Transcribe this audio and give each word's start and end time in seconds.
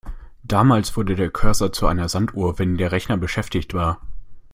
Damals 0.41 0.97
wurde 0.97 1.15
der 1.15 1.29
Cursor 1.29 1.71
zu 1.73 1.85
einer 1.85 2.09
Sanduhr, 2.09 2.57
wenn 2.57 2.75
der 2.75 2.91
Rechner 2.91 3.17
beschäftigt 3.17 3.75
war. 3.75 4.01